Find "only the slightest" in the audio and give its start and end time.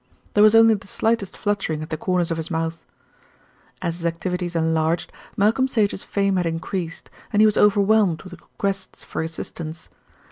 0.55-1.37